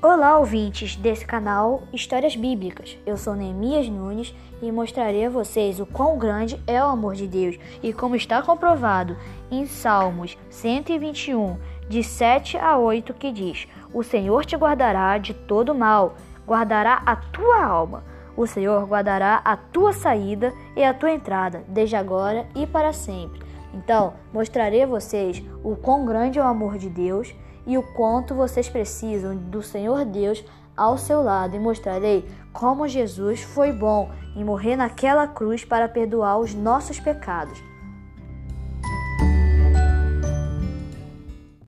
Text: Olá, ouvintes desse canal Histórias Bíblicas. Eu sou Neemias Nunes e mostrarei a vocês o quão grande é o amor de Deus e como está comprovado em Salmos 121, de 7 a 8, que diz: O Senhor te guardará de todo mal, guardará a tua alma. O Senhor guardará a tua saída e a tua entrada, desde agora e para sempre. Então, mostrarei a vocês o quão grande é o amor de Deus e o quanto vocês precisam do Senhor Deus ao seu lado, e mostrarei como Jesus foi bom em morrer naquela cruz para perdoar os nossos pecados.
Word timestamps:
Olá, 0.00 0.38
ouvintes 0.38 0.94
desse 0.94 1.26
canal 1.26 1.82
Histórias 1.92 2.36
Bíblicas. 2.36 2.96
Eu 3.04 3.16
sou 3.16 3.34
Neemias 3.34 3.88
Nunes 3.88 4.32
e 4.62 4.70
mostrarei 4.70 5.26
a 5.26 5.28
vocês 5.28 5.80
o 5.80 5.86
quão 5.86 6.16
grande 6.16 6.62
é 6.68 6.80
o 6.80 6.86
amor 6.86 7.16
de 7.16 7.26
Deus 7.26 7.58
e 7.82 7.92
como 7.92 8.14
está 8.14 8.40
comprovado 8.40 9.16
em 9.50 9.66
Salmos 9.66 10.38
121, 10.50 11.58
de 11.88 12.04
7 12.04 12.56
a 12.58 12.78
8, 12.78 13.12
que 13.12 13.32
diz: 13.32 13.66
O 13.92 14.04
Senhor 14.04 14.44
te 14.44 14.54
guardará 14.54 15.18
de 15.18 15.34
todo 15.34 15.74
mal, 15.74 16.14
guardará 16.46 17.02
a 17.04 17.16
tua 17.16 17.60
alma. 17.60 18.04
O 18.36 18.46
Senhor 18.46 18.86
guardará 18.86 19.42
a 19.44 19.56
tua 19.56 19.92
saída 19.92 20.54
e 20.76 20.84
a 20.84 20.94
tua 20.94 21.10
entrada, 21.10 21.64
desde 21.66 21.96
agora 21.96 22.46
e 22.54 22.68
para 22.68 22.92
sempre. 22.92 23.47
Então, 23.74 24.14
mostrarei 24.32 24.82
a 24.82 24.86
vocês 24.86 25.42
o 25.62 25.76
quão 25.76 26.06
grande 26.06 26.38
é 26.38 26.42
o 26.42 26.46
amor 26.46 26.78
de 26.78 26.88
Deus 26.88 27.34
e 27.66 27.76
o 27.76 27.82
quanto 27.82 28.34
vocês 28.34 28.68
precisam 28.68 29.36
do 29.36 29.62
Senhor 29.62 30.04
Deus 30.04 30.44
ao 30.76 30.96
seu 30.96 31.22
lado, 31.22 31.56
e 31.56 31.58
mostrarei 31.58 32.24
como 32.52 32.86
Jesus 32.86 33.42
foi 33.42 33.72
bom 33.72 34.10
em 34.36 34.44
morrer 34.44 34.76
naquela 34.76 35.26
cruz 35.26 35.64
para 35.64 35.88
perdoar 35.88 36.38
os 36.38 36.54
nossos 36.54 37.00
pecados. 37.00 37.60